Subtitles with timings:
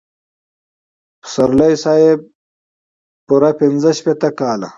[1.21, 2.19] پسرلي صاحب
[3.27, 4.69] پوره پنځه شپېته کاله.